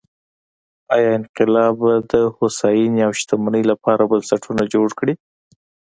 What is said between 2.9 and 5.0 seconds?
او شتمنۍ لپاره بنسټونه جوړ